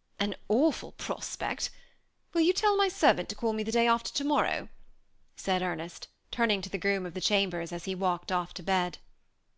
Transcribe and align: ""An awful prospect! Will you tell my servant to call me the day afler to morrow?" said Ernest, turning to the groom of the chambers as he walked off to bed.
""An 0.20 0.34
awful 0.48 0.92
prospect! 0.92 1.70
Will 2.34 2.42
you 2.42 2.52
tell 2.52 2.76
my 2.76 2.88
servant 2.88 3.30
to 3.30 3.34
call 3.34 3.54
me 3.54 3.62
the 3.62 3.72
day 3.72 3.86
afler 3.86 4.12
to 4.12 4.22
morrow?" 4.22 4.68
said 5.34 5.62
Ernest, 5.62 6.08
turning 6.30 6.60
to 6.60 6.68
the 6.68 6.76
groom 6.76 7.06
of 7.06 7.14
the 7.14 7.22
chambers 7.22 7.72
as 7.72 7.86
he 7.86 7.94
walked 7.94 8.30
off 8.30 8.52
to 8.52 8.62
bed. 8.62 8.98